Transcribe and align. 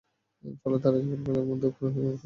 ফলে 0.61 0.77
তারা 0.83 0.97
সকাল 0.97 1.17
বেলায় 1.17 1.25
ঘরের 1.27 1.45
মধ্যে 1.49 1.67
উপুড় 1.67 1.89
হয়ে 1.89 1.95
পড়ে 1.95 2.07
রইল। 2.07 2.19